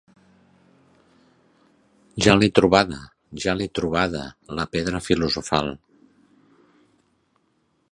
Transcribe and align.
Ja 2.27 2.33
l'he 2.37 2.49
trobada! 2.61 3.03
¡Ja 3.45 3.55
l'he 3.59 3.69
trobada 3.81 4.25
la 4.61 4.67
pedra 4.77 5.05
filosofal! 5.11 5.73